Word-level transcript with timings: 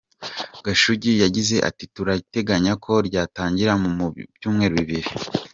Gashugi 0.65 1.11
yagize 1.23 1.55
ati 1.69 1.83
“Turateganya 1.93 2.73
ko 2.83 2.93
ryatangira 3.07 3.71
mu 3.95 4.05
byumweru 4.35 4.75
bibiri. 4.81 5.09